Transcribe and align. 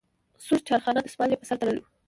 سور 0.45 0.59
چارخانه 0.67 0.99
دستمال 1.05 1.29
یې 1.31 1.39
په 1.41 1.45
سر 1.49 1.57
تړلی 1.61 1.79
وي. 1.81 1.87